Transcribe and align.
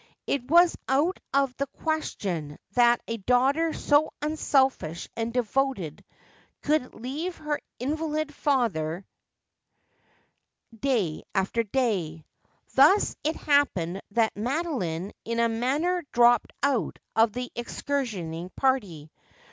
It 0.25 0.49
was 0.49 0.75
out 0.89 1.19
of 1.31 1.55
the 1.57 1.67
question 1.67 2.57
that 2.73 3.01
a 3.07 3.17
daughter 3.17 3.71
so 3.71 4.09
unselfish 4.19 5.07
and 5.15 5.31
devoted 5.31 6.03
could 6.63 6.95
leave 6.95 7.35
her 7.35 7.61
invalid 7.77 8.33
father 8.33 9.05
day 10.75 11.21
after 11.35 11.61
<l;iy. 11.61 12.23
Thus 12.73 13.15
it 13.23 13.35
happened 13.35 14.01
that 14.09 14.33
Madolino 14.35 15.11
in 15.23 15.39
a 15.39 15.47
manner 15.47 16.03
dropped 16.11 16.51
out 16.63 16.97
of 17.15 17.33
the 17.33 17.51
excursionising 17.55 18.55
party. 18.55 19.11